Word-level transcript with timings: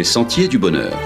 les 0.00 0.04
sentiers 0.04 0.48
du 0.48 0.58
bonheur. 0.58 0.98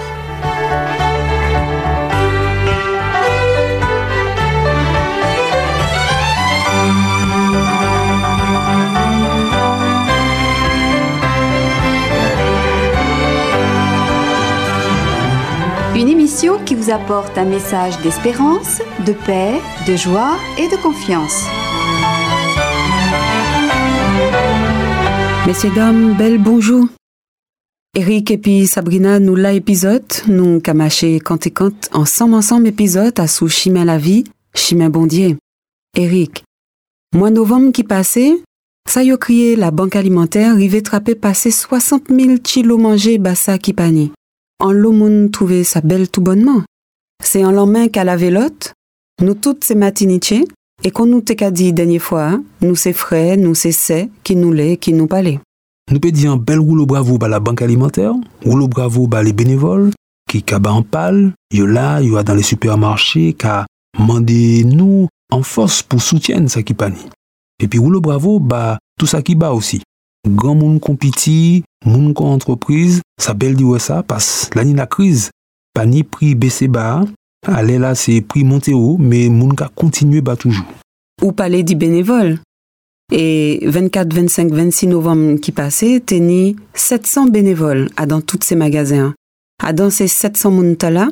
Une 15.93 16.07
émission 16.07 16.57
qui 16.65 16.75
vous 16.75 16.89
apporte 16.89 17.37
un 17.37 17.43
message 17.43 17.99
d'espérance, 17.99 18.81
de 19.05 19.11
paix, 19.11 19.59
de 19.85 19.97
joie 19.97 20.37
et 20.57 20.69
de 20.69 20.81
confiance. 20.81 21.43
Messieurs, 25.45 25.71
dames, 25.75 26.13
bel 26.13 26.37
bonjour. 26.37 26.87
Eric 27.97 28.29
et 28.29 28.37
puis 28.37 28.67
Sabrina 28.67 29.19
nous 29.19 29.35
l'a 29.35 29.53
épisode, 29.53 30.03
nous 30.27 30.59
quand 30.59 31.03
et 31.03 31.21
quand 31.21 31.89
ensemble 31.93 32.33
ensemble 32.33 32.67
épisode 32.67 33.17
à 33.21 33.27
sous 33.27 33.47
chemin 33.47 33.85
la 33.85 33.97
vie, 33.97 34.25
chemin 34.53 34.89
bondier. 34.89 35.37
Eric, 35.95 36.43
mois 37.13 37.29
novembre 37.29 37.71
qui 37.71 37.85
passait, 37.85 38.33
ça 38.85 39.01
y 39.01 39.13
a 39.13 39.17
crié 39.17 39.55
la 39.55 39.71
banque 39.71 39.95
alimentaire 39.95 40.57
rivé 40.57 40.83
trapper 40.83 41.15
passer 41.15 41.51
60 41.51 42.09
000 42.09 42.39
kilos 42.43 42.77
mangés 42.77 43.17
bassa 43.17 43.57
qui 43.57 43.71
pani. 43.71 44.11
En 44.59 44.73
l'eau 44.73 45.29
trouvé 45.29 45.63
sa 45.63 45.79
belle 45.79 46.09
tout 46.09 46.19
bonnement. 46.19 46.63
C'est 47.23 47.45
en 47.45 47.51
lendemain 47.51 47.87
qu'à 47.87 48.03
la 48.03 48.17
vélote, 48.17 48.73
nous 49.21 49.35
toutes 49.35 49.63
ces 49.63 49.75
matiniches, 49.75 50.43
et 50.83 50.91
qu'on 50.91 51.05
nous 51.05 51.21
t'ai 51.21 51.49
dit 51.49 51.71
dernière 51.71 52.01
fois, 52.01 52.25
hein, 52.25 52.43
nous 52.59 52.75
c'est 52.75 52.91
frais, 52.91 53.37
nous 53.37 53.55
c'est 53.55 53.71
c'est, 53.71 54.09
qui 54.25 54.35
nous 54.35 54.51
l'est, 54.51 54.75
qui 54.75 54.91
nous 54.91 55.07
palait. 55.07 55.39
Nous 55.91 55.99
peut 55.99 56.11
dire 56.11 56.31
un 56.31 56.37
bel 56.37 56.59
rouleau 56.59 56.87
bravo 56.87 57.19
à 57.21 57.27
la 57.27 57.39
banque 57.39 57.61
alimentaire, 57.61 58.13
rouleau 58.43 58.67
bravo 58.67 59.07
à 59.13 59.21
les 59.21 59.33
bénévoles, 59.33 59.91
qui 60.27 60.41
kaba 60.41 60.71
en 60.71 60.81
pâle, 60.81 61.33
yo 61.53 61.67
là, 61.67 62.01
dans 62.23 62.33
les 62.33 62.41
supermarchés, 62.41 63.33
ka 63.33 63.67
mandé 63.99 64.63
nous 64.63 65.07
en 65.31 65.43
force 65.43 65.83
pour 65.83 66.01
soutien 66.01 66.47
ça 66.47 66.63
qui 66.63 66.73
pani. 66.73 67.05
Et 67.59 67.67
puis 67.67 67.77
rouleau 67.77 68.01
bravo, 68.01 68.39
bah, 68.39 68.79
tout 68.97 69.05
ça 69.05 69.21
qui 69.21 69.35
bat 69.35 69.53
aussi. 69.53 69.81
Grand 70.27 70.55
moun 70.55 70.79
compiti, 70.79 71.63
moun 71.85 72.15
kon 72.15 72.33
entreprise, 72.33 73.01
ça 73.21 73.35
belle 73.35 73.55
dit 73.55 73.65
ça, 73.77 74.01
parce 74.01 74.49
l'année 74.55 74.73
la 74.73 74.87
crise, 74.87 75.29
pani 75.75 76.01
prix 76.01 76.33
baissé 76.33 76.67
bas, 76.67 77.05
allez 77.45 77.77
là 77.77 77.93
c'est 77.93 78.21
prix 78.21 78.43
monté 78.43 78.73
haut, 78.73 78.97
mais 78.97 79.29
moun 79.29 79.55
ka 79.55 79.69
continuer 79.75 80.21
bas 80.21 80.35
toujours. 80.35 80.65
Ou 81.21 81.31
palais 81.31 81.61
du 81.61 81.75
bénévole. 81.75 82.39
Et 83.11 83.59
24, 83.63 84.13
25, 84.13 84.51
26 84.51 84.87
novembre 84.87 85.39
qui 85.39 85.51
passait, 85.51 85.99
teni 85.99 86.55
700 86.73 87.27
bénévoles 87.27 87.89
à 87.97 88.07
dans 88.07 88.21
tous 88.21 88.39
ces 88.41 88.55
magasins. 88.55 89.13
À 89.63 89.73
dans 89.73 89.91
ces 89.91 90.07
700 90.07 90.49
montala, 90.49 91.09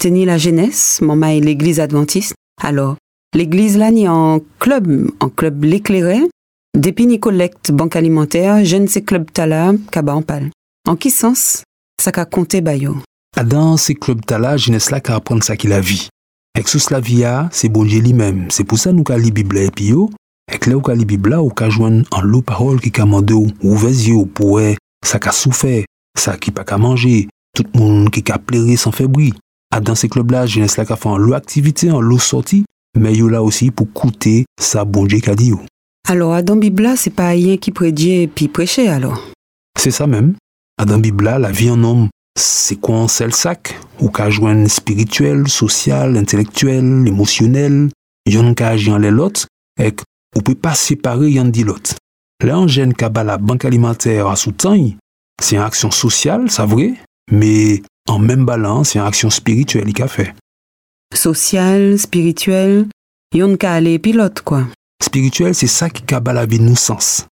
teni 0.00 0.26
la 0.26 0.36
jeunesse, 0.36 1.00
maman 1.00 1.28
et 1.28 1.40
l'église 1.40 1.80
adventiste. 1.80 2.34
Alors, 2.62 2.96
l'église 3.34 3.78
là 3.78 3.90
ni 3.90 4.06
en 4.06 4.40
club, 4.58 5.10
en 5.20 5.30
club 5.30 5.64
l'éclairé, 5.64 6.20
depuis 6.76 7.06
ni 7.06 7.18
collecte 7.18 7.72
banque 7.72 7.96
alimentaire, 7.96 8.62
jeune 8.64 8.86
ces 8.86 9.02
club 9.02 9.30
tala, 9.32 9.72
kaba 9.90 10.14
en 10.14 10.22
pal. 10.22 10.50
En 10.86 10.94
qui 10.94 11.10
sens, 11.10 11.64
ça 12.00 12.12
ka 12.12 12.26
compté 12.26 12.60
bayo? 12.60 12.96
À 13.34 13.44
dans 13.44 13.78
ces 13.78 13.94
clubs 13.94 14.24
tala, 14.24 14.58
jeunesse 14.58 14.90
là 14.90 15.00
ka 15.00 15.16
apprendre 15.16 15.42
ça 15.42 15.56
qui 15.56 15.68
la 15.68 15.80
vie. 15.80 16.08
Avec 16.54 16.68
sous 16.68 16.90
la 16.90 17.00
via, 17.00 17.48
c'est 17.50 17.70
bon 17.70 17.84
Dieu 17.84 18.00
lui-même. 18.00 18.50
C'est 18.50 18.64
pour 18.64 18.78
ça 18.78 18.92
nous 18.92 19.04
ka 19.04 19.16
li 19.16 19.30
Bible 19.30 19.56
et 19.56 19.70
yo, 20.50 20.56
avec 20.56 20.66
là 20.66 20.76
ou 20.76 20.80
ka 20.80 20.94
li 20.94 21.04
Bible 21.04 21.30
là, 21.30 21.42
ou 21.42 21.50
ka 21.50 21.70
joindre 21.70 22.06
en 22.10 22.22
l'eau 22.22 22.42
parole 22.42 22.80
qui 22.80 22.90
ka 22.90 23.06
mande 23.06 23.30
ou, 23.30 23.46
ou 23.62 23.76
yeux 23.86 24.26
pour 24.26 24.52
ouais, 24.52 24.76
ça 25.04 25.18
ka 25.18 25.32
souffert, 25.32 25.84
ça 26.18 26.36
qui 26.36 26.50
pas 26.50 26.64
ka 26.64 26.78
manger, 26.78 27.28
tout 27.54 27.64
le 27.74 27.80
monde 27.80 28.10
qui 28.10 28.22
ka 28.22 28.38
pleurer 28.38 28.76
sans 28.76 28.92
faire 28.92 29.08
bruit. 29.08 29.34
À 29.72 29.80
dans 29.80 29.94
ces 29.94 30.08
clubs 30.08 30.30
là, 30.30 30.46
jeunesse 30.46 30.76
là 30.76 30.84
ka 30.84 30.96
fait 30.96 31.08
en 31.08 31.16
l'eau 31.16 31.34
activité, 31.34 31.90
en 31.90 32.00
l'eau 32.00 32.18
sortie, 32.18 32.64
mais 32.98 33.14
yo 33.14 33.28
là 33.28 33.42
aussi 33.42 33.70
pour 33.70 33.92
coûter 33.92 34.44
ça 34.60 34.84
bon 34.84 35.06
Dieu 35.06 35.20
ka 35.20 35.34
dit 35.34 35.48
yo. 35.48 35.60
Alors, 36.08 36.42
dans 36.42 36.56
Bible, 36.56 36.88
c'est 36.96 37.14
pas 37.14 37.28
rien 37.28 37.56
qui 37.56 37.70
prédit 37.70 38.26
puis 38.26 38.48
prêcher 38.48 38.88
alors. 38.88 39.22
C'est 39.78 39.92
ça 39.92 40.06
même. 40.06 40.34
À 40.78 40.84
dans 40.84 40.98
Bible, 40.98 41.24
la 41.24 41.52
vie 41.52 41.70
en 41.70 41.84
homme, 41.84 42.08
c'est 42.36 42.76
quoi 42.80 42.96
un 42.96 43.06
seul 43.06 43.32
sac? 43.32 43.78
Ou 44.00 44.08
qu'à 44.08 44.30
joindre 44.30 44.68
spirituel, 44.68 45.46
social, 45.46 46.16
intellectuel, 46.16 47.06
émotionnel, 47.06 47.90
yon 48.26 48.54
qu'à 48.54 48.68
agir 48.68 48.94
en 48.94 48.98
les 48.98 49.10
l'autre, 49.10 49.46
et 49.78 49.92
ou 50.36 50.40
peut 50.40 50.54
pas 50.54 50.74
séparer 50.74 51.30
yon 51.30 51.46
dit 51.46 51.64
l'autre. 51.64 51.94
Là, 52.42 52.58
en 52.58 52.66
gêne 52.66 52.94
qu'à 52.94 53.08
la 53.08 53.36
banque 53.36 53.64
alimentaire 53.64 54.26
à 54.28 54.36
sous-temps, 54.36 54.76
c'est 55.42 55.56
une 55.56 55.62
action 55.62 55.90
sociale, 55.90 56.50
c'est 56.50 56.64
vrai, 56.64 56.94
mais 57.30 57.82
en 58.08 58.18
même 58.18 58.44
balance, 58.44 58.90
c'est 58.90 58.98
une 58.98 59.04
action 59.04 59.30
spirituelle 59.30 59.92
qu'il 59.92 60.04
a 60.04 60.08
fait. 60.08 60.34
Social, 61.14 61.98
spirituel, 61.98 62.86
yon 63.34 63.56
qu'à 63.56 63.74
aller 63.74 63.98
pilote 63.98 64.42
quoi. 64.42 64.66
Spirituel, 65.02 65.54
c'est 65.54 65.66
ça 65.66 65.90
qui 65.90 66.02
kaba 66.02 66.32
la 66.32 66.46
vie 66.46 66.60
nous 66.60 66.76
sens. 66.76 67.26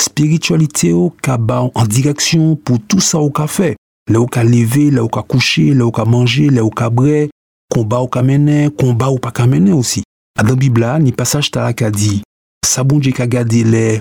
Spiritualité 0.00 0.92
au 0.92 1.10
kaba 1.10 1.70
en 1.74 1.84
direction 1.84 2.56
pour 2.56 2.78
tout 2.80 3.00
ça 3.00 3.18
au 3.18 3.30
café. 3.30 3.76
Là 4.10 4.20
où 4.20 4.26
ka 4.26 4.42
lever, 4.42 4.90
là 4.90 5.04
où 5.04 5.08
ka 5.08 5.22
coucher, 5.22 5.72
là 5.74 5.86
où 5.86 5.90
ka 5.92 6.04
manger, 6.04 6.48
là 6.48 6.64
où 6.64 6.70
ka 6.70 6.90
bre, 6.90 7.28
combat 7.70 8.02
ou 8.02 8.08
ka 8.08 8.22
mener, 8.22 8.68
combat 8.70 9.10
ou 9.10 9.18
pas 9.18 9.30
ka 9.30 9.46
mener 9.46 9.72
aussi. 9.72 10.02
À 10.36 10.42
dans 10.42 10.54
Bible, 10.54 10.80
là, 10.80 10.98
ni 10.98 11.12
passage 11.12 11.50
ta 11.50 11.72
ka 11.72 11.90
dit, 11.90 12.22
ça 12.66 12.84
bon 12.84 12.98
Dieu 12.98 13.12
ka 13.12 13.26
gade 13.26 13.52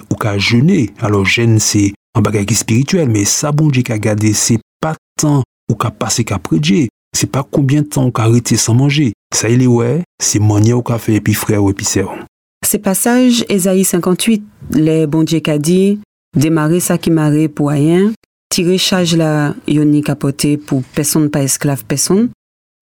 ou 0.10 0.16
ka 0.16 0.38
jeûner. 0.38 0.92
Alors 1.00 1.26
jeûne 1.26 1.60
c'est 1.60 1.94
un 2.16 2.22
bagage 2.22 2.46
qui 2.46 2.54
est 2.54 2.58
spirituel, 2.58 3.10
mais 3.10 3.26
ça 3.26 3.52
bon 3.52 3.68
Dieu 3.68 3.84
ka 3.84 3.98
gade 3.98 4.34
c'est 4.34 4.60
pas 4.80 4.96
tant 5.20 5.44
ou 5.70 5.76
ka 5.76 5.92
passer 5.92 6.24
ka. 6.24 6.40
C'est 7.16 7.32
pas 7.32 7.48
combien 7.50 7.82
de 7.82 7.88
temps 7.88 8.06
ou 8.06 8.12
ka 8.12 8.28
sans 8.56 8.76
manger. 8.76 9.14
Ça 9.34 9.50
il 9.50 9.64
est 9.64 9.68
ouais, 9.68 10.04
c'est 10.22 10.40
manière 10.40 10.78
ou 10.78 10.84
ka 10.84 10.98
et 11.08 11.22
puis 11.22 11.34
frère 11.34 11.64
ou 11.64 11.74
puis 11.74 11.86
sœur. 11.86 12.14
Ces 12.66 12.80
passages, 12.80 13.46
Ésaïe 13.50 13.84
58, 13.84 14.44
les 14.72 15.08
bon 15.08 15.24
Dieu 15.24 15.40
qu'a 15.40 15.58
dit, 15.58 16.00
démarrer 16.38 16.80
ça 16.80 16.98
qui 16.98 17.10
marre 17.10 17.50
pour 17.56 17.70
rien, 17.70 18.12
tirer 18.50 18.78
charge 18.78 19.16
la 19.16 19.56
yoni 19.68 20.02
capoté 20.04 20.58
pour 20.58 20.84
personne 20.84 21.30
pas 21.30 21.42
esclave 21.42 21.86
personne. 21.86 22.30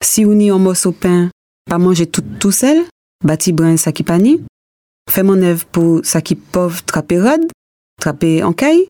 Si 0.04 0.26
on 0.26 0.38
y 0.40 0.52
en 0.52 0.60
morceau 0.60 0.92
pain, 0.92 1.30
pas 1.70 1.78
manger 1.78 2.08
tout 2.08 2.24
tout 2.40 2.52
seul, 2.52 2.86
bâti 3.24 3.52
brin 3.54 3.78
ça 3.78 3.92
qui 3.92 4.04
pani, 4.04 4.42
fait 5.10 5.24
mon 5.24 5.42
œuvre 5.42 5.66
pour 5.66 6.06
ça 6.06 6.22
qui 6.22 6.36
pauvre 6.36 6.84
trapper 6.84 7.20
rad, 7.20 7.42
trapper 8.00 8.44
en 8.44 8.54
caille. 8.54 8.88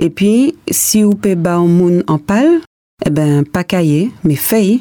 Et 0.00 0.10
puis, 0.10 0.56
si 0.70 1.04
ou 1.04 1.14
peut 1.14 1.34
ba 1.34 1.58
en 1.60 1.68
moun 1.68 2.02
en 2.06 2.18
pâle, 2.18 2.60
eh 3.06 3.10
ben, 3.10 3.44
pas 3.44 3.64
caillé, 3.64 4.10
mais 4.24 4.36
fait, 4.36 4.80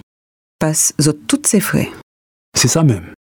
passe 0.59 0.93
toutes 1.27 1.47
ses 1.47 1.59
frais. 1.59 1.89
C'est 2.57 2.67
ça 2.67 2.83
même. 2.83 3.13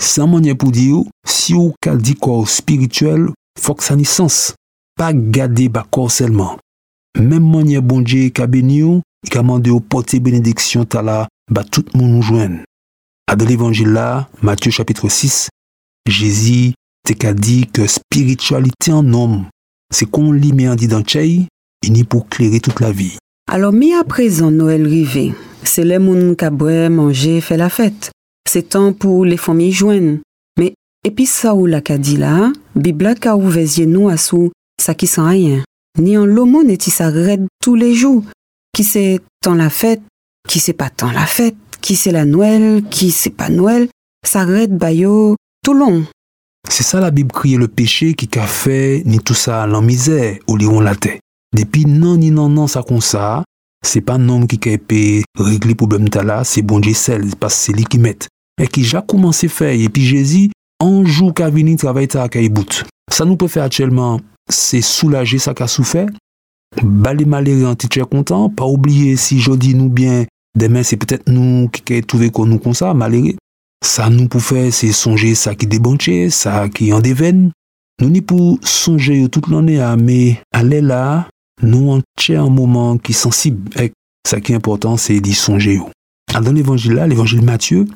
Sans 0.00 0.26
manière 0.26 0.56
pour 0.56 0.70
dire, 0.70 1.02
si 1.26 1.54
ou 1.54 1.74
ka 1.80 1.94
dit 1.96 2.14
corps 2.14 2.48
spirituel, 2.48 3.28
faut 3.58 3.74
que 3.74 3.84
ça 3.84 3.94
ait 3.94 4.04
sens. 4.04 4.54
Pas 4.96 5.12
garder 5.12 5.68
ba 5.68 5.86
corps 5.90 6.10
seulement. 6.10 6.58
Même 7.18 7.48
manière 7.48 7.82
bon 7.82 8.00
Dieu 8.00 8.30
ka 8.30 8.46
béni 8.46 8.82
ou, 8.82 9.02
ka 9.30 9.42
mandé 9.42 9.70
au 9.70 9.80
porter 9.80 10.20
bénédiction 10.20 10.84
tala, 10.84 11.28
ba 11.50 11.64
tout 11.64 11.84
monde 11.94 12.12
nous 12.12 12.22
joigne. 12.22 12.64
À 13.26 13.36
dans 13.36 13.44
l'évangile 13.44 13.90
là, 13.92 14.28
Matthieu 14.42 14.70
chapitre 14.70 15.08
6, 15.08 15.48
Jésus 16.08 16.72
te 17.04 17.12
ka 17.12 17.32
dit 17.32 17.66
que 17.66 17.86
spiritualité 17.86 18.92
en 18.92 19.12
homme, 19.12 19.46
c'est 19.92 20.06
qu'on 20.06 20.32
lit 20.32 20.52
mais 20.52 20.68
en 20.68 20.74
dit 20.74 20.88
dans 20.88 21.02
tchei, 21.02 21.46
il 21.82 21.92
n'y 21.92 22.04
pour 22.04 22.28
clairer 22.28 22.60
toute 22.60 22.80
la 22.80 22.92
vie. 22.92 23.16
Alors, 23.50 23.72
mis 23.72 23.94
à 23.94 24.04
présent 24.04 24.50
Noël 24.50 24.86
rivé, 24.86 25.34
c'est 25.64 25.84
les 25.84 25.98
moun 25.98 26.36
ka 26.36 26.50
boire, 26.50 26.90
manger, 26.90 27.40
fait 27.40 27.56
la 27.56 27.68
fête. 27.68 28.10
C'est 28.48 28.70
temps 28.70 28.92
pour 28.92 29.24
les 29.24 29.36
familles 29.36 29.72
joindre. 29.72 30.18
Mais, 30.58 30.74
et 31.04 31.10
puis 31.10 31.26
ça 31.26 31.54
ou 31.54 31.66
la 31.66 31.80
ka 31.80 31.98
dit 31.98 32.16
là, 32.16 32.52
Bibla 32.76 33.14
ka 33.14 33.36
ouvert 33.36 33.66
nous 33.86 34.08
à 34.08 34.16
sous, 34.16 34.52
ça 34.80 34.94
qui 34.94 35.06
sent 35.06 35.20
rien. 35.20 35.64
Ni 35.98 36.16
en 36.16 36.26
lomo 36.26 36.62
n'est 36.62 36.80
ça 36.80 37.08
raide 37.08 37.46
tous 37.60 37.74
les 37.74 37.94
jours. 37.94 38.24
Qui 38.72 38.84
c'est 38.84 39.20
tant 39.42 39.54
la 39.54 39.70
fête, 39.70 40.02
qui 40.48 40.60
c'est 40.60 40.72
pas 40.72 40.90
tant 40.90 41.10
la 41.10 41.26
fête, 41.26 41.56
qui 41.80 41.96
c'est 41.96 42.12
la 42.12 42.24
Noël, 42.24 42.84
qui 42.90 43.10
c'est 43.10 43.30
pas 43.30 43.48
Noël, 43.48 43.88
ça 44.24 44.44
raide 44.44 44.76
bayo 44.76 45.36
tout 45.64 45.74
long. 45.74 46.04
C'est 46.68 46.84
ça 46.84 47.00
la 47.00 47.10
Bible 47.10 47.32
crie 47.32 47.56
le 47.56 47.68
péché 47.68 48.14
qui 48.14 48.28
qu'a 48.28 48.46
fait 48.46 49.02
ni 49.06 49.18
tout 49.18 49.34
ça 49.34 49.66
l'en 49.66 49.82
misère 49.82 50.38
ou 50.46 50.56
lion 50.56 50.80
la 50.80 50.94
tête. 50.94 51.20
Depuis 51.56 51.84
non 51.84 52.16
ni 52.16 52.30
non 52.30 52.48
non 52.48 52.66
ça 52.66 52.82
comme 52.82 53.00
ça, 53.00 53.44
c'est 53.82 54.00
pas 54.00 54.14
un 54.14 54.28
homme 54.28 54.46
qui 54.46 54.56
a 54.68 54.72
régler 55.38 55.70
le 55.70 55.74
problème 55.74 56.08
ta 56.08 56.22
là, 56.22 56.44
c'est 56.44 56.62
bon 56.62 56.80
Dieu 56.80 56.94
seul, 56.94 57.24
parce 57.38 57.54
que 57.54 57.60
c'est 57.60 57.72
lui 57.72 57.84
qui 57.84 57.98
met. 57.98 58.18
Et 58.60 58.66
qui 58.66 58.82
déjà 58.82 59.00
commencé 59.00 59.48
faire, 59.48 59.72
et 59.72 59.88
puis 59.88 60.04
Jésus, 60.04 60.50
un 60.80 61.04
jour 61.04 61.32
qu'a 61.32 61.48
venu 61.48 61.76
travailler 61.76 62.08
à 62.16 62.28
bout. 62.50 62.84
Ça 63.10 63.24
nous 63.24 63.36
peut 63.36 63.48
faire 63.48 63.64
actuellement, 63.64 64.20
c'est 64.48 64.82
soulager 64.82 65.38
ça 65.38 65.54
qu'a 65.54 65.66
souffert, 65.66 66.06
baler 66.82 67.24
malheureux 67.24 67.66
en 67.66 67.74
titre 67.74 68.04
content, 68.04 68.50
pas 68.50 68.66
oublier 68.66 69.16
si 69.16 69.40
je 69.40 69.52
dis 69.52 69.74
nous 69.74 69.88
bien, 69.88 70.26
demain 70.56 70.82
c'est 70.82 70.96
peut-être 70.96 71.28
nous 71.28 71.68
qui 71.68 71.92
avons 71.92 72.02
trouvé 72.02 72.30
qu'on 72.30 72.46
nous 72.46 72.58
comme. 72.58 73.36
Ça 73.82 74.10
nous 74.10 74.28
pour 74.28 74.42
faire, 74.42 74.72
c'est 74.72 74.92
songer 74.92 75.34
ça 75.34 75.54
qui 75.54 75.66
débranché, 75.66 76.30
ça 76.30 76.68
qui 76.68 76.92
en 76.92 77.00
déveine. 77.00 77.50
Nous 78.00 78.10
ni 78.10 78.20
pour 78.20 78.58
songer 78.62 79.28
toute 79.28 79.48
l'année, 79.48 79.82
mais 79.98 80.40
aller 80.52 80.80
là, 80.80 81.28
nous 81.62 81.90
en 81.90 82.00
un 82.30 82.50
moment 82.50 82.98
qui 82.98 83.12
est 83.12 83.14
sensible. 83.14 83.70
Et 83.80 83.92
ça 84.26 84.40
qui 84.40 84.52
est 84.52 84.56
important, 84.56 84.96
c'est 84.96 85.20
d'y 85.20 85.34
songer. 85.34 85.80
Dans 86.32 86.52
l'évangile 86.52 86.92
là, 86.92 87.06
l'évangile 87.06 87.42
Matthieu, 87.42 87.86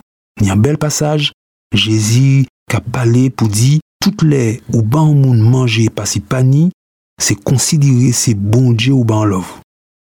il 0.40 0.46
y 0.46 0.50
a 0.50 0.54
un 0.54 0.56
bel 0.56 0.78
passage. 0.78 1.32
Jésus 1.72 2.46
qui 2.68 2.76
a 2.76 2.80
parlé 2.80 3.30
pour 3.30 3.48
dire, 3.48 3.80
toutes 4.00 4.22
les 4.22 4.62
ou 4.72 4.82
ban 4.82 5.14
moun 5.14 5.40
manger 5.40 5.88
pas 5.88 6.06
si 6.06 6.20
pani, 6.20 6.70
c'est 7.20 7.34
considérer 7.36 8.12
ces 8.12 8.34
bon 8.34 8.72
Dieu 8.72 8.92
ou 8.92 9.04
ban 9.04 9.24
love. 9.24 9.60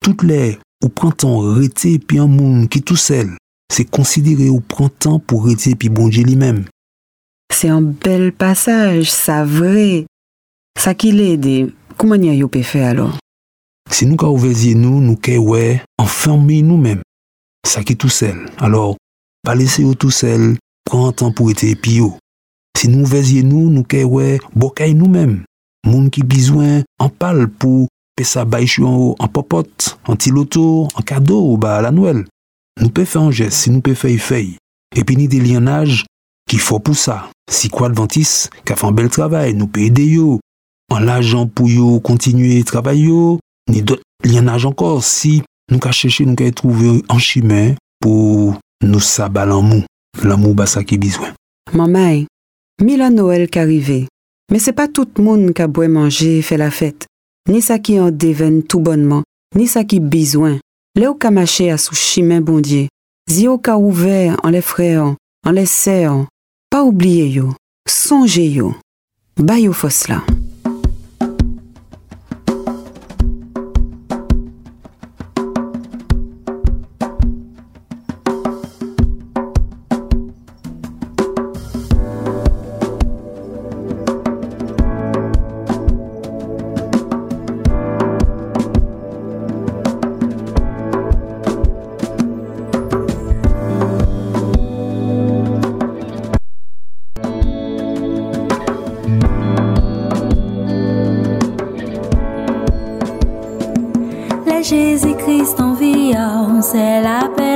Toutes 0.01 0.23
les 0.23 0.59
ou 0.83 0.89
prend 0.89 1.11
temps 1.11 1.39
rete 1.39 1.99
puis 2.07 2.19
un 2.19 2.27
monde 2.27 2.69
qui 2.69 2.83
tout 2.83 2.97
seul, 2.97 3.37
se 3.73 3.85
konsidere 3.87 4.51
ou 4.53 4.61
pran 4.61 4.91
tan 5.01 5.21
pou 5.21 5.45
rete 5.47 5.75
pi 5.79 5.91
bonje 5.93 6.25
li 6.27 6.37
menm. 6.41 6.65
Se 7.55 7.71
an 7.71 7.93
bel 8.03 8.31
pasaj, 8.37 9.07
sa 9.13 9.43
vre. 9.47 10.05
Sa 10.81 10.95
ki 10.99 11.13
le 11.15 11.35
de, 11.39 11.57
kouman 11.99 12.25
ya 12.27 12.35
yo 12.35 12.49
pe 12.51 12.65
fe 12.67 12.83
alo? 12.85 13.13
Se 13.93 14.09
nou 14.09 14.19
ka 14.19 14.27
ouvezye 14.33 14.75
nou, 14.75 14.99
nou 14.99 15.15
ke 15.21 15.37
we, 15.39 15.79
enferme 16.03 16.59
nou 16.67 16.81
menm. 16.81 17.05
Sa 17.65 17.85
ki 17.87 17.97
tou 18.01 18.13
sel. 18.13 18.41
Alors, 18.59 18.97
pa 19.47 19.55
lese 19.57 19.85
yo 19.85 19.95
tou 19.95 20.15
sel, 20.15 20.55
pran 20.89 21.15
tan 21.17 21.35
pou 21.37 21.53
ete 21.53 21.71
pi 21.79 22.01
yo. 22.01 22.15
Se 22.75 22.91
nou 22.91 23.07
ouvezye 23.07 23.45
nou, 23.47 23.71
nou 23.71 23.87
ke 23.87 24.03
we, 24.09 24.39
bokay 24.57 24.97
nou 24.99 25.09
menm. 25.13 25.43
Moun 25.87 26.09
ki 26.13 26.25
bizwen, 26.27 26.83
an 26.99 27.13
pal 27.13 27.45
pou 27.61 27.87
pe 28.17 28.27
sa 28.27 28.45
bay 28.49 28.67
chou 28.67 28.89
an 28.89 28.99
ho, 28.99 29.09
an 29.23 29.31
popot, 29.31 29.95
an 30.09 30.19
ti 30.19 30.33
loto, 30.35 30.89
an 30.97 31.07
kado 31.07 31.39
ou 31.53 31.61
ba 31.61 31.79
la 31.85 31.93
nouel. 31.95 32.25
Nou 32.81 32.91
pe 32.91 33.05
fe 33.07 33.21
an 33.21 33.31
jes 33.31 33.55
si 33.55 33.71
nou 33.71 33.85
pe 33.85 33.95
fey 33.99 34.17
fey, 34.19 34.55
epi 34.99 35.15
ni 35.19 35.29
de 35.31 35.39
li 35.43 35.55
an 35.59 35.71
aj 35.71 36.03
ki 36.51 36.59
fo 36.59 36.81
pou 36.83 36.99
sa. 36.99 37.29
Si 37.51 37.69
kwa 37.71 37.91
adventis, 37.91 38.49
ka 38.67 38.75
fan 38.79 38.97
bel 38.97 39.11
travay, 39.13 39.55
nou 39.55 39.71
pe 39.71 39.87
ede 39.89 40.05
yo, 40.09 40.39
an 40.95 41.07
lajan 41.07 41.47
pou 41.47 41.71
yo 41.71 42.01
kontinue 42.05 42.63
travay 42.67 43.05
yo, 43.07 43.37
ni 43.71 43.85
dot 43.87 44.03
li 44.27 44.41
an 44.41 44.51
aj 44.53 44.67
ankor 44.71 44.99
si 45.07 45.39
nou 45.71 45.81
ka 45.83 45.95
cheshe 45.95 46.27
nou 46.27 46.37
ka 46.39 46.49
e 46.49 46.55
trouve 46.57 46.99
an 47.13 47.23
chimen 47.23 47.75
pou 48.03 48.53
nou 48.85 49.03
sa 49.05 49.31
ba 49.33 49.47
lan 49.49 49.65
mou, 49.69 49.87
lan 50.25 50.43
mou 50.43 50.59
ba 50.59 50.67
sa 50.71 50.83
ki 50.83 50.99
bizwen. 51.01 51.33
Mamay, 51.73 52.25
mi 52.83 52.99
la 52.99 53.11
Noel 53.15 53.47
ka 53.53 53.65
rive, 53.69 54.05
me 54.51 54.59
se 54.61 54.75
pa 54.77 54.89
tout 54.91 55.23
moun 55.23 55.55
ka 55.57 55.71
bwe 55.71 55.89
manje 55.93 56.41
fe 56.45 56.59
la 56.61 56.73
fet, 56.75 57.07
ni 57.49 57.63
sa 57.63 57.79
ki 57.79 58.01
an 58.03 58.11
deven 58.11 58.63
tout 58.67 58.83
bonman, 58.83 59.23
ni 59.55 59.71
sa 59.71 59.87
ki 59.87 60.03
bizwen. 60.03 60.59
Léo 60.97 61.15
ka 61.15 61.33
marché 61.33 61.73
à 61.73 61.77
sous 61.77 61.97
chemin 61.97 62.41
bon 62.41 62.61
Dieu. 62.61 62.87
Zio 63.29 63.59
ka 63.59 63.79
ouvert 63.79 64.37
en 64.45 64.51
les 64.51 64.61
frères, 64.61 65.17
en 65.45 65.51
les 65.51 65.67
sœurs. 65.67 66.27
Pas 66.71 66.85
oublier 66.85 67.29
yo, 67.29 67.53
songez 67.89 68.49
yo. 68.49 68.77
Ba 69.37 69.59
yo 69.59 69.73
fos 69.73 70.07
là. 70.09 70.23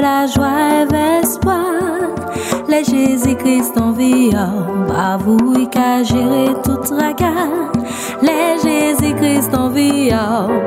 La 0.01 0.27
joie 0.27 0.83
et 0.83 0.93
l'espoir. 0.93 1.65
Le 2.69 2.85
Jésus-Christ 2.85 3.79
en 3.79 3.93
vie, 3.93 4.31
pas 4.87 5.17
vous 5.17 5.67
qui 5.69 5.79
a 5.79 6.03
géré 6.03 6.55
tout 6.63 6.81
regard. 6.91 7.73
Le 8.23 8.61
Jésus-Christ 8.63 9.55
en 9.55 9.69
vie, 9.69 10.11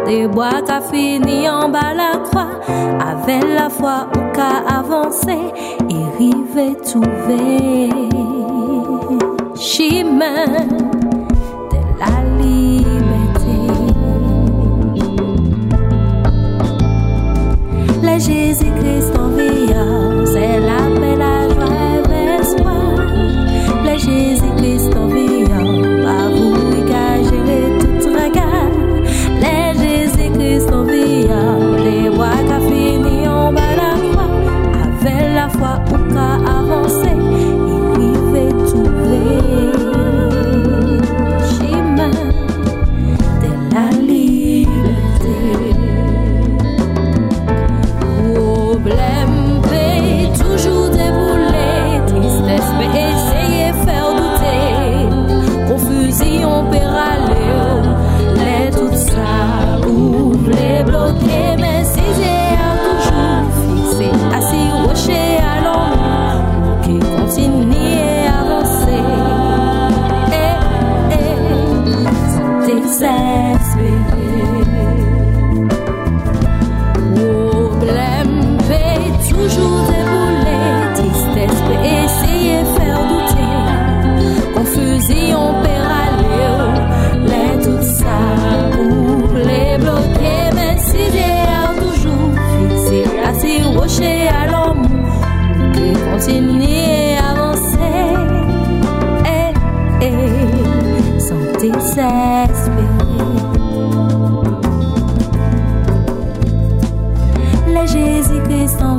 des 0.05 0.27
bois 0.27 0.61
qui 0.61 0.91
fini 0.91 1.49
en 1.49 1.69
bas 1.69 1.93
la 1.95 2.19
croix. 2.19 2.59
Avec 2.99 3.43
la 3.43 3.69
foi 3.69 4.07
ou 4.15 4.33
qu'a 4.33 4.77
avancé 4.79 5.37
et 5.89 6.17
rive 6.17 6.75
trouver. 6.83 7.89
Chemin 9.55 10.90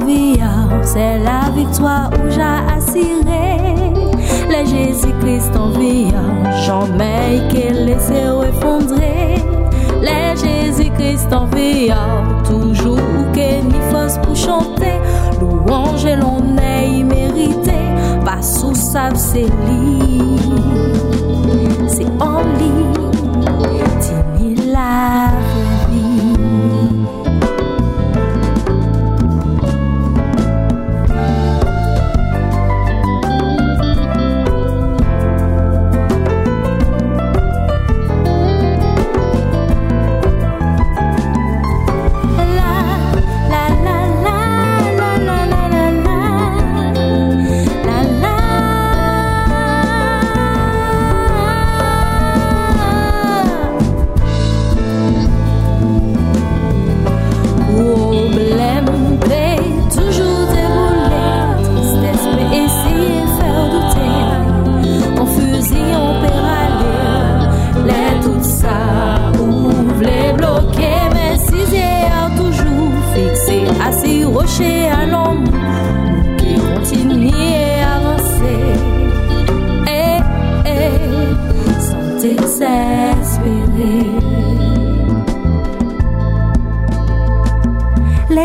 Vie, 0.07 0.41
c'est 0.83 1.19
la 1.21 1.49
victoire 1.55 2.11
où 2.15 2.29
j'ai 2.29 2.41
assuré. 2.41 3.57
Le 4.49 4.67
Jésus-Christ 4.67 5.57
en 5.57 5.71
vie, 5.71 6.13
jamais 6.67 7.41
qu'il 7.49 7.85
laissé 7.85 8.25
effondrer. 8.49 9.37
Le 10.01 10.37
Jésus-Christ 10.37 11.33
en 11.33 11.45
vie, 11.47 11.93
toujours 12.45 12.99
que 13.33 13.63
ni 13.63 13.81
force 13.91 14.19
pour 14.19 14.35
chanter. 14.35 14.99
Louange 15.41 16.07
et 16.07 16.17
l'on 16.17 16.43
est 16.59 17.05
mérité, 17.05 17.79
pas 18.25 18.43
sous 18.43 18.75
sa. 18.75 19.15
C'est 19.15 19.47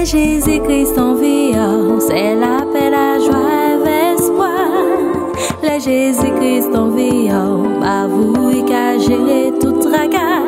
Jésus-Christ 0.09 0.97
en 0.97 1.15
vie, 1.15 1.51
c'est 1.99 2.35
la 2.35 2.65
paix, 2.71 2.89
la 2.89 3.19
joie 3.19 3.73
et 3.73 3.77
l'espoir. 3.83 4.69
Les 5.61 5.81
Jésus-Christ 5.81 6.73
en 6.73 6.87
vie, 6.91 7.29
bah 7.81 8.07
vous 8.07 8.63
qu'à 8.65 8.97
gérer 8.97 9.51
tout 9.59 9.73
tracas. 9.73 10.45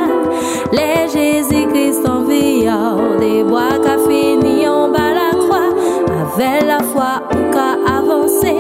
Les 0.72 1.10
Jésus-Christ 1.12 2.08
en 2.08 2.22
vie, 2.22 2.70
des 3.20 3.44
bois 3.44 3.78
qu'a 3.84 3.98
fini 3.98 4.66
en 4.66 4.92
bas 4.92 5.14
la 5.14 5.38
croix. 5.38 5.74
Avec 6.08 6.66
la 6.66 6.80
foi, 6.80 7.22
on 7.32 7.52
qu'a 7.52 7.98
avancé 7.98 8.56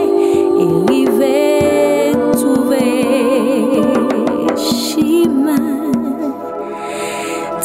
et 0.59 0.67
arrivé 0.83 2.11
trouver 2.33 3.05
chemin. 4.57 5.88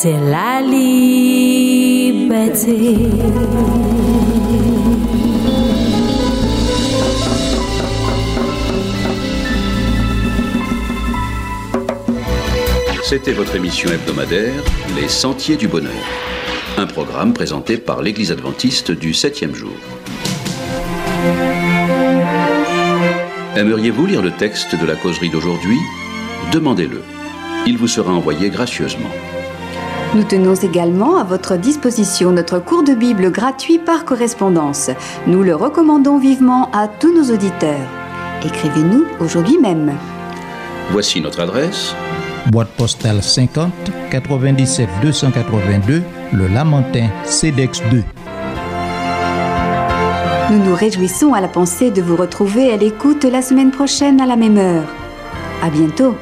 C'est 0.05 0.21
la 0.21 0.61
liberté. 0.61 1.97
C'était 13.03 13.33
votre 13.33 13.57
émission 13.57 13.89
hebdomadaire 13.91 14.53
Les 14.95 15.09
Sentiers 15.09 15.57
du 15.57 15.69
Bonheur. 15.69 15.91
Un 16.77 16.85
programme 16.85 17.33
présenté 17.33 17.79
par 17.79 18.03
l'Église 18.03 18.31
adventiste 18.31 18.91
du 18.91 19.13
7e 19.13 19.55
jour. 19.55 19.73
Aimeriez-vous 23.57 24.05
lire 24.05 24.21
le 24.21 24.33
texte 24.33 24.79
de 24.79 24.85
la 24.85 24.97
causerie 24.97 25.31
d'aujourd'hui? 25.31 25.79
Demandez-le. 26.53 27.01
Il 27.67 27.79
vous 27.79 27.89
sera 27.89 28.13
envoyé 28.13 28.51
gracieusement. 28.51 29.09
Nous 30.14 30.23
tenons 30.23 30.54
également 30.54 31.16
à 31.16 31.25
votre 31.25 31.56
disposition 31.56 32.30
notre 32.30 32.61
cours 32.61 32.85
de 32.85 32.94
Bible 32.94 33.33
gratuit 33.33 33.80
par 33.80 34.04
correspondance. 34.04 34.90
Nous 35.26 35.42
le 35.42 35.56
recommandons 35.56 36.18
vivement 36.18 36.71
à 36.73 36.87
tous 36.87 37.12
nos 37.12 37.35
auditeurs. 37.35 37.88
Écrivez-nous 38.44 39.06
aujourd'hui 39.18 39.59
même. 39.59 39.92
Voici 40.92 41.21
notre 41.21 41.40
adresse. 41.40 41.97
Boîte 42.47 42.68
postale 42.76 43.25
50 43.25 43.73
97 44.12 44.88
282 45.02 46.04
Le 46.33 46.47
Lamentin 46.47 47.09
CEDEX 47.25 47.83
2. 47.90 48.04
Nous 50.52 50.64
nous 50.64 50.75
réjouissons 50.76 51.35
à 51.35 51.40
la 51.40 51.49
pensée 51.49 51.90
de 51.90 52.02
vous 52.02 52.14
retrouver 52.14 52.71
à 52.71 52.76
l'écoute 52.76 53.25
la 53.25 53.42
semaine 53.42 53.73
prochaine 53.73 54.21
à 54.21 54.26
la 54.26 54.37
même 54.37 54.59
heure. 54.59 54.85
À 55.61 55.71
bientôt. 55.71 56.14